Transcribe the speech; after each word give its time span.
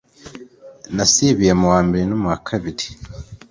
Nasibiye 0.95 1.53
muwa 1.59 1.79
mbere 1.87 2.03
no 2.07 2.15
mu 2.21 2.27
wa 2.31 2.37
kabiri 2.47 2.85